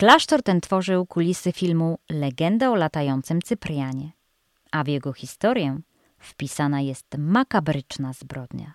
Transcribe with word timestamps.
Klasztor 0.00 0.42
ten 0.42 0.60
tworzył 0.60 1.06
kulisy 1.06 1.52
filmu 1.52 1.98
Legenda 2.10 2.70
o 2.70 2.74
latającym 2.74 3.42
Cyprianie, 3.42 4.12
a 4.72 4.84
w 4.84 4.88
jego 4.88 5.12
historię 5.12 5.80
wpisana 6.18 6.80
jest 6.80 7.06
makabryczna 7.18 8.12
zbrodnia. 8.12 8.74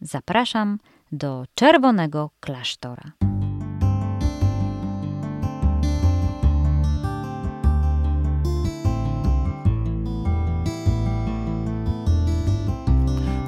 Zapraszam 0.00 0.78
do 1.12 1.44
Czerwonego 1.54 2.30
Klasztora. 2.40 3.12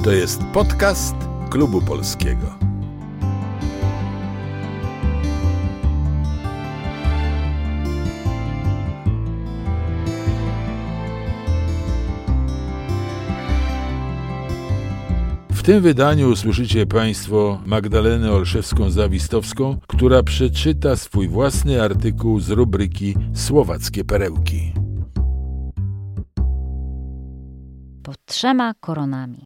To 0.04 0.12
jest 0.12 0.42
podcast 0.52 1.14
Klubu 1.50 1.82
Polskiego. 1.82 2.59
W 15.60 15.62
tym 15.62 15.82
wydaniu 15.82 16.30
usłyszycie 16.30 16.86
Państwo 16.86 17.60
Magdalenę 17.66 18.30
Olszewską-Zawistowską, 18.30 19.76
która 19.86 20.22
przeczyta 20.22 20.96
swój 20.96 21.28
własny 21.28 21.82
artykuł 21.82 22.40
z 22.40 22.50
rubryki 22.50 23.14
Słowackie 23.34 24.04
Perełki. 24.04 24.72
Pod 28.02 28.16
trzema 28.24 28.74
koronami. 28.80 29.44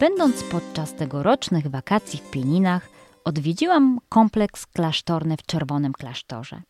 Będąc 0.00 0.42
podczas 0.42 0.94
tegorocznych 0.94 1.66
wakacji 1.66 2.18
w 2.18 2.30
Pieninach, 2.30 2.88
odwiedziłam 3.24 3.98
kompleks 4.08 4.66
klasztorny 4.66 5.36
w 5.36 5.46
Czerwonym 5.46 5.92
Klasztorze, 5.92 6.62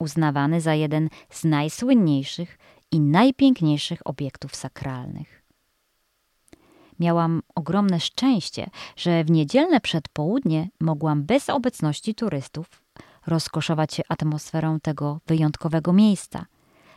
uznawany 0.00 0.60
za 0.60 0.74
jeden 0.74 1.08
z 1.30 1.44
najsłynniejszych 1.44 2.58
i 2.92 3.00
najpiękniejszych 3.00 4.00
obiektów 4.04 4.56
sakralnych. 4.56 5.42
Miałam 7.00 7.42
ogromne 7.54 8.00
szczęście, 8.00 8.70
że 8.96 9.24
w 9.24 9.30
niedzielne 9.30 9.80
przedpołudnie 9.80 10.68
mogłam 10.80 11.24
bez 11.24 11.50
obecności 11.50 12.14
turystów 12.14 12.82
rozkoszować 13.26 13.94
się 13.94 14.02
atmosferą 14.08 14.80
tego 14.80 15.20
wyjątkowego 15.26 15.92
miejsca, 15.92 16.46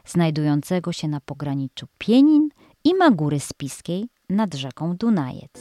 znajdującego 0.05 0.91
się 0.91 1.07
na 1.07 1.21
pograniczu 1.21 1.87
Pienin 1.97 2.49
i 2.83 2.95
Magury 2.95 3.39
Spiskiej 3.39 4.09
nad 4.29 4.53
rzeką 4.53 4.97
Dunajec. 4.97 5.51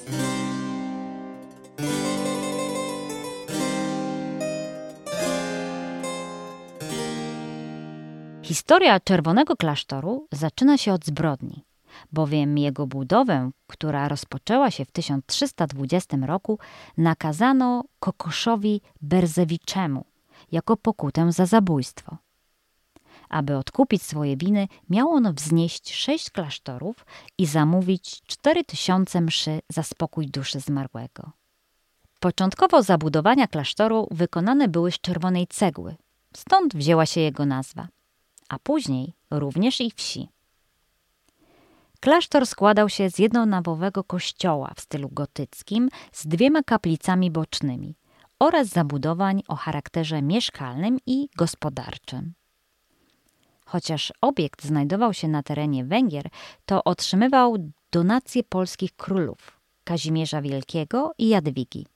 Historia 8.43 9.01
Czerwonego 9.01 9.57
Klasztoru 9.57 10.27
zaczyna 10.33 10.79
się 10.79 10.93
od 10.93 11.07
zbrodni, 11.07 11.65
bowiem 12.13 12.59
jego 12.59 12.87
budowę, 12.87 13.51
która 13.67 14.09
rozpoczęła 14.09 14.71
się 14.71 14.85
w 14.85 14.91
1320 14.91 16.17
roku, 16.17 16.59
nakazano 16.97 17.85
Kokoszowi 18.01 18.81
Berzewiczemu 19.01 20.05
jako 20.53 20.77
pokutę 20.77 21.33
za 21.33 21.47
zabójstwo. 21.47 22.17
Aby 23.29 23.57
odkupić 23.57 24.03
swoje 24.03 24.37
winy, 24.37 24.69
miał 24.91 25.11
on 25.11 25.35
wznieść 25.35 25.95
sześć 25.95 26.31
klasztorów 26.31 27.07
i 27.39 27.47
zamówić 27.47 28.23
cztery 28.27 28.65
tysiące 28.65 29.21
mszy 29.21 29.61
za 29.69 29.83
spokój 29.83 30.27
duszy 30.27 30.61
zmarłego. 30.61 31.31
Początkowo 32.21 32.83
zabudowania 32.83 33.47
klasztoru 33.47 34.09
wykonane 34.11 34.69
były 34.69 34.93
z 34.93 35.01
czerwonej 35.01 35.47
cegły, 35.47 35.97
stąd 36.37 36.77
wzięła 36.77 37.07
się 37.07 37.21
jego 37.21 37.47
nazwa, 37.47 37.89
później 38.59 39.13
również 39.31 39.81
i 39.81 39.91
wsi. 39.91 40.29
Klasztor 42.01 42.47
składał 42.47 42.89
się 42.89 43.11
z 43.11 43.19
jednonawowego 43.19 44.05
kościoła 44.05 44.73
w 44.77 44.81
stylu 44.81 45.09
gotyckim 45.09 45.89
z 46.13 46.27
dwiema 46.27 46.63
kaplicami 46.63 47.31
bocznymi 47.31 47.97
oraz 48.39 48.69
zabudowań 48.69 49.43
o 49.49 49.57
charakterze 49.57 50.23
mieszkalnym 50.23 50.99
i 51.07 51.29
gospodarczym. 51.37 52.35
Chociaż 53.65 54.13
obiekt 54.21 54.65
znajdował 54.65 55.15
się 55.15 55.29
na 55.29 55.43
terenie 55.43 55.85
Węgier, 55.85 56.29
to 56.67 56.85
otrzymywał 56.85 57.57
donacje 57.93 58.45
polskich 58.45 58.97
królów 58.97 59.61
Kazimierza 59.85 60.43
Wielkiego 60.43 61.13
i 61.19 61.29
Jadwigi. 61.29 61.87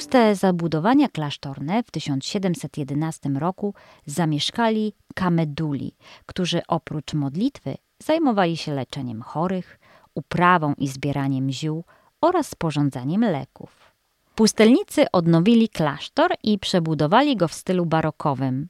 Puste 0.00 0.34
zabudowania 0.34 1.08
klasztorne 1.08 1.82
w 1.82 1.90
1711 1.90 3.28
roku 3.28 3.74
zamieszkali 4.06 4.92
kameduli, 5.14 5.96
którzy 6.26 6.62
oprócz 6.68 7.14
modlitwy 7.14 7.74
zajmowali 7.98 8.56
się 8.56 8.74
leczeniem 8.74 9.22
chorych, 9.22 9.80
uprawą 10.14 10.74
i 10.78 10.88
zbieraniem 10.88 11.50
ziół 11.50 11.84
oraz 12.20 12.48
sporządzaniem 12.48 13.20
leków. 13.20 13.92
Pustelnicy 14.34 15.10
odnowili 15.12 15.68
klasztor 15.68 16.30
i 16.42 16.58
przebudowali 16.58 17.36
go 17.36 17.48
w 17.48 17.54
stylu 17.54 17.86
barokowym. 17.86 18.68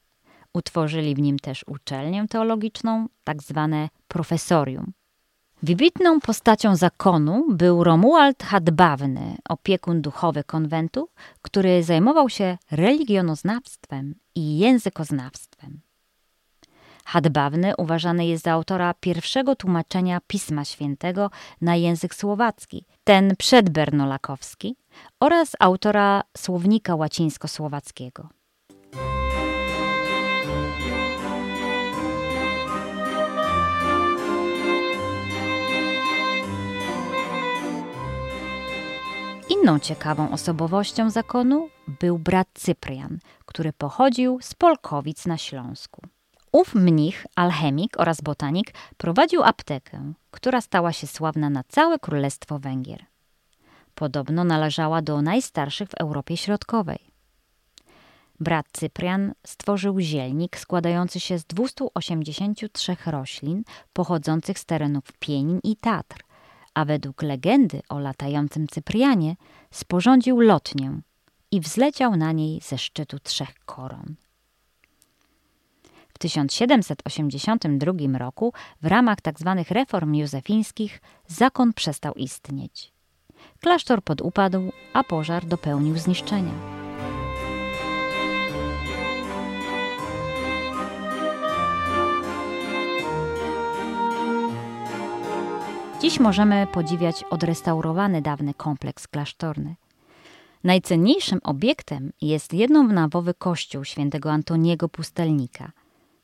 Utworzyli 0.55 1.15
w 1.15 1.19
nim 1.19 1.39
też 1.39 1.65
uczelnię 1.67 2.29
teologiczną, 2.29 3.07
tak 3.25 3.43
zwane 3.43 3.89
profesorium. 4.09 4.93
Wybitną 5.63 6.21
postacią 6.21 6.77
zakonu 6.77 7.45
był 7.49 7.85
Romuald 7.85 8.43
Hadbawny, 8.43 9.37
opiekun 9.49 10.03
duchowy 10.03 10.45
konwentu, 10.45 11.09
który 11.43 11.83
zajmował 11.83 12.29
się 12.29 12.59
religionoznawstwem 12.71 14.15
i 14.35 14.59
językoznawstwem. 14.59 15.81
Hadbawny 17.05 17.77
uważany 17.77 18.27
jest 18.27 18.45
za 18.45 18.53
autora 18.53 18.95
pierwszego 18.95 19.57
tłumaczenia 19.57 20.21
Pisma 20.27 20.65
Świętego 20.65 21.31
na 21.61 21.77
język 21.77 22.15
słowacki, 22.15 22.85
ten 23.05 23.37
przedbernolakowski, 23.37 24.77
oraz 25.21 25.57
autora 25.59 26.23
słownika 26.37 26.95
łacińsko-słowackiego. 26.97 28.29
Inną 39.61 39.79
ciekawą 39.79 40.31
osobowością 40.33 41.11
zakonu 41.11 41.69
był 42.01 42.19
brat 42.19 42.49
Cyprian, 42.55 43.19
który 43.47 43.73
pochodził 43.73 44.39
z 44.43 44.55
Polkowic 44.55 45.27
na 45.27 45.39
Śląsku. 45.39 46.03
Ów 46.53 46.75
mnich, 46.75 47.27
alchemik 47.37 48.01
oraz 48.01 48.21
botanik 48.21 48.75
prowadził 48.97 49.43
aptekę, 49.43 50.13
która 50.31 50.61
stała 50.61 50.93
się 50.93 51.07
sławna 51.07 51.51
na 51.51 51.65
całe 51.69 51.99
Królestwo 51.99 52.59
Brat 58.41 58.67
Cyprian 58.73 59.33
stworzył 59.47 60.01
zielnik 60.01 60.57
składający 60.57 61.21
się 61.21 61.39
z 61.39 61.45
283 61.45 62.97
roślin 63.07 63.63
pochodzących 63.93 64.59
z 64.59 64.65
terenów 64.65 65.05
Pienin 65.19 65.61
i 65.65 65.77
Tatr, 65.77 66.30
a 66.75 66.85
według 66.85 67.23
legendy 67.23 67.81
o 67.89 67.99
latającym 67.99 68.69
Cyprianie 68.69 69.37
sporządził 69.71 70.41
lotnię 70.41 71.01
i 71.51 71.61
wzleciał 71.61 72.17
na 72.17 72.33
niej 72.33 72.61
ze 72.61 72.79
szczytu 72.79 73.19
trzech 73.19 73.55
koron. 73.65 74.15
W 76.09 76.19
1782 76.19 78.19
roku 78.19 78.53
w 78.83 78.87
ramach 78.87 79.21
tzw. 79.21 79.55
Tak 79.59 79.71
reform 79.71 80.15
józefińskich 80.15 81.01
zakon 81.27 81.73
przestał 81.73 82.15
istnieć. 82.15 82.93
Klasztor 83.61 84.03
podupadł, 84.03 84.73
a 84.93 85.05
pożar 85.05 85.47
dopełnił 85.47 85.99
zniszczenia. 85.99 86.80
Dziś 96.01 96.21
możemy 96.21 96.67
podziwiać 96.67 97.25
odrestaurowany 97.31 98.23
dawny 98.23 98.55
kompleks 98.55 99.09
klasztorny. 99.09 99.75
Najcenniejszym 100.65 101.41
obiektem 101.45 102.13
jest 102.21 102.55
jednonawowy 102.55 103.35
kościół 103.35 103.85
świętego 103.85 104.33
Antoniego 104.33 104.89
Pustelnika 104.89 105.73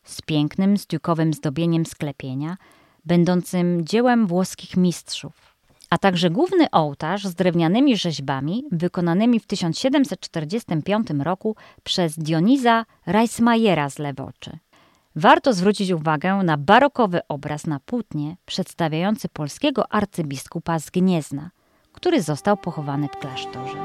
z 0.05 0.23
pięknym 0.23 0.79
stiukowym 0.79 1.33
zdobieniem 1.33 1.87
sklepienia, 1.87 2.57
będącym 3.05 3.87
dziełem 3.87 4.27
włoskich 4.27 4.77
mistrzów, 4.77 5.57
a 5.91 5.99
także 5.99 6.31
główny 6.31 6.71
ołtarz 6.71 7.25
z 7.25 7.35
drewnianymi 7.35 7.97
rzeźbami 7.97 8.65
wykonanymi 8.73 9.41
w 9.41 9.47
1745 9.47 11.09
roku 11.19 11.57
przez 11.85 12.19
Dioniza 12.19 12.85
Reismajera 13.07 13.91
z 13.91 13.99
Lewoczy. 13.99 14.59
Warto 15.19 15.53
zwrócić 15.53 15.91
uwagę 15.91 16.35
na 16.35 16.57
barokowy 16.57 17.21
obraz 17.29 17.67
na 17.67 17.81
płótnie 17.81 18.37
przedstawiający 18.47 19.29
polskiego 19.29 19.93
arcybiskupa 19.93 20.79
z 20.79 20.91
Gniezna, 20.91 21.51
który 21.93 22.23
został 22.23 22.57
pochowany 22.57 23.09
w 23.09 23.17
klasztorze. 23.17 23.79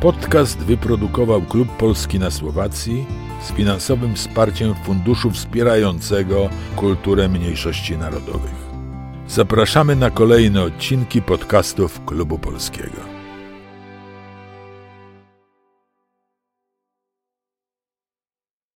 Podcast 0.00 0.58
wyprodukował 0.58 1.42
Klub 1.42 1.76
Polski 1.76 2.18
na 2.18 2.30
Słowacji 2.30 3.06
z 3.42 3.52
finansowym 3.52 4.14
wsparciem 4.14 4.74
Funduszu 4.84 5.30
Wspierającego 5.30 6.48
Kulturę 6.76 7.28
Mniejszości 7.28 7.98
Narodowych. 7.98 8.66
Zapraszamy 9.28 9.96
na 9.96 10.10
kolejne 10.10 10.62
odcinki 10.62 11.22
podcastów 11.22 12.04
Klubu 12.04 12.38
Polskiego. 12.38 13.15